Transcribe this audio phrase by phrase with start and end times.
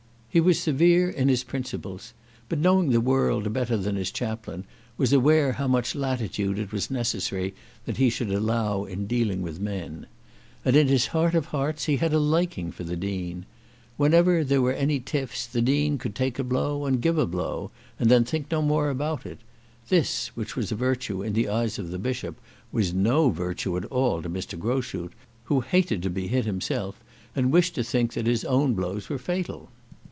[0.33, 2.13] He was severe in his principles;
[2.47, 4.63] but, knowing the world better than his chaplain,
[4.95, 7.53] was aware how much latitude it was necessary
[7.85, 10.07] that he should allow in dealing with men.
[10.63, 13.45] And in his heart of hearts he had a liking for the Dean.
[13.97, 17.69] Whenever there were any tiffs the Dean could take a blow and give a blow,
[17.99, 19.39] and then think no more about it.
[19.89, 22.39] This, which was a virtue in the eyes of the Bishop,
[22.71, 24.57] was no virtue at all to Mr.
[24.57, 25.11] Groschut,
[25.43, 27.03] who hated to be hit himself
[27.35, 29.69] and wished to think that his own blows were fatal.